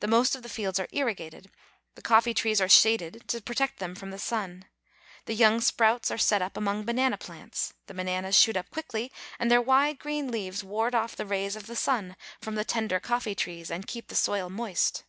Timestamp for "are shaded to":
2.60-3.40